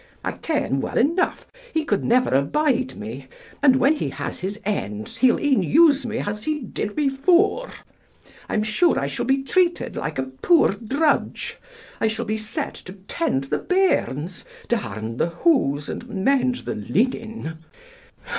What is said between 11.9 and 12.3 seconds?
I shall